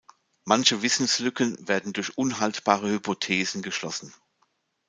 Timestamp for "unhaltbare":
2.17-2.89